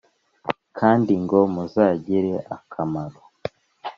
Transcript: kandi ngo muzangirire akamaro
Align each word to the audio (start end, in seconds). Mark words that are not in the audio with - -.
kandi 0.77 1.13
ngo 1.23 1.39
muzangirire 1.53 2.39
akamaro 2.55 3.19